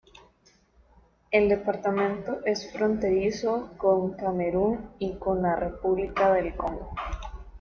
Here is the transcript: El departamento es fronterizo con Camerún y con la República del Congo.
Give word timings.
El 1.29 1.47
departamento 1.47 2.39
es 2.43 2.73
fronterizo 2.73 3.69
con 3.77 4.13
Camerún 4.15 4.93
y 4.97 5.13
con 5.19 5.43
la 5.43 5.55
República 5.55 6.33
del 6.33 6.55
Congo. 6.55 6.89